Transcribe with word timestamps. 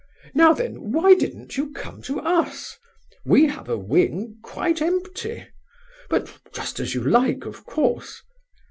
Now 0.33 0.51
then—why 0.53 1.13
didn't 1.13 1.57
you 1.57 1.71
come 1.73 2.01
to 2.09 2.19
us? 2.21 2.75
We 3.23 3.45
have 3.45 3.69
a 3.69 3.77
wing 3.77 4.37
quite 4.41 4.81
empty. 4.81 5.45
But 6.09 6.39
just 6.55 6.79
as 6.79 6.95
you 6.95 7.03
like, 7.07 7.45
of 7.45 7.67
course. 7.67 8.23